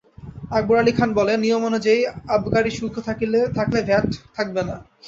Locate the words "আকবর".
0.51-0.75